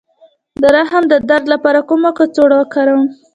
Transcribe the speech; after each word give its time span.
د 0.61 0.63
رحم 0.75 1.03
د 1.11 1.13
درد 1.29 1.45
لپاره 1.53 1.79
کومه 1.89 2.11
کڅوړه 2.17 2.55
وکاروم؟ 2.59 3.03